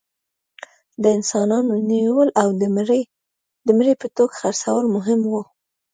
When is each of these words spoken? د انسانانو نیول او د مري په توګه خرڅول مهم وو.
د 1.01 1.03
انسانانو 1.17 1.73
نیول 1.91 2.29
او 2.41 2.47
د 3.67 3.69
مري 3.77 3.93
په 4.01 4.07
توګه 4.17 4.33
خرڅول 4.41 4.85
مهم 4.95 5.21
وو. 5.31 5.41